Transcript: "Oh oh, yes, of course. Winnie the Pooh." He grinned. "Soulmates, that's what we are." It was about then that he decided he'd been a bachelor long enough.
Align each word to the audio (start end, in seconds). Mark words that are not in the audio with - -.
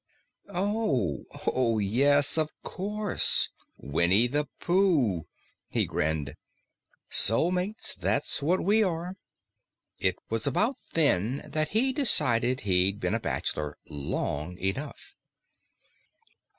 "Oh 0.51 1.25
oh, 1.45 1.77
yes, 1.77 2.35
of 2.35 2.59
course. 2.63 3.49
Winnie 3.77 4.25
the 4.25 4.47
Pooh." 4.59 5.27
He 5.69 5.85
grinned. 5.85 6.33
"Soulmates, 7.11 7.93
that's 7.93 8.41
what 8.41 8.61
we 8.61 8.81
are." 8.81 9.15
It 9.99 10.15
was 10.27 10.47
about 10.47 10.77
then 10.93 11.47
that 11.53 11.69
he 11.77 11.93
decided 11.93 12.61
he'd 12.61 12.99
been 12.99 13.13
a 13.13 13.19
bachelor 13.19 13.77
long 13.91 14.57
enough. 14.57 15.13